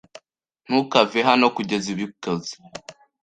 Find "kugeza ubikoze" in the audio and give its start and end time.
1.55-2.53